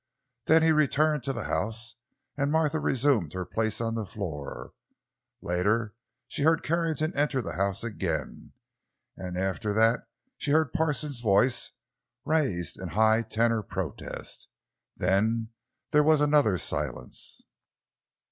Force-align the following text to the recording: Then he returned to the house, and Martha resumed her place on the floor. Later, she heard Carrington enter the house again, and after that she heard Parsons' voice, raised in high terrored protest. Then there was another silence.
Then 0.45 0.63
he 0.63 0.71
returned 0.71 1.21
to 1.25 1.31
the 1.31 1.43
house, 1.43 1.95
and 2.35 2.51
Martha 2.51 2.79
resumed 2.79 3.33
her 3.33 3.45
place 3.45 3.79
on 3.79 3.93
the 3.93 4.03
floor. 4.03 4.71
Later, 5.43 5.93
she 6.27 6.41
heard 6.41 6.63
Carrington 6.63 7.15
enter 7.15 7.39
the 7.39 7.53
house 7.53 7.83
again, 7.83 8.53
and 9.15 9.37
after 9.37 9.73
that 9.73 10.07
she 10.39 10.49
heard 10.49 10.73
Parsons' 10.73 11.19
voice, 11.19 11.73
raised 12.25 12.79
in 12.79 12.87
high 12.87 13.21
terrored 13.21 13.69
protest. 13.69 14.47
Then 14.97 15.49
there 15.91 16.01
was 16.01 16.19
another 16.19 16.57
silence. 16.57 17.43